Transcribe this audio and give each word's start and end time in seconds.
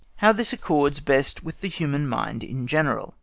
HOW 0.15 0.31
THIS 0.31 0.51
ACCORDS 0.51 0.99
BEST 1.01 1.43
WITH 1.43 1.61
THE 1.61 1.69
HUMAN 1.69 2.07
MIND 2.07 2.43
IN 2.43 2.65
GENERAL. 2.65 3.13